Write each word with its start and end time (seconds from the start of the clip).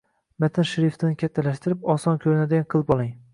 Matn 0.43 0.65
shriftini 0.69 1.17
kattartirib, 1.23 1.85
oson 1.97 2.19
koʻrinadigan 2.25 2.67
qilib 2.75 2.93
oling 2.99 3.15